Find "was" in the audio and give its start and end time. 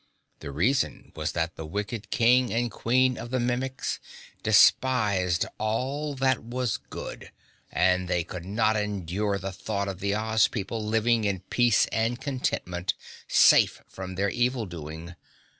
1.15-1.33, 6.43-6.77